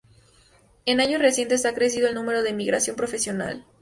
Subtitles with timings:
[0.87, 3.67] En años recientes ha crecido el número de emigración profesional.